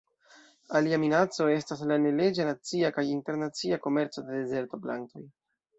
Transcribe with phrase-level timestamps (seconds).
[0.79, 5.29] Alia minaco estas la neleĝa nacia kaj internacia komerco de dezerto-plantoj.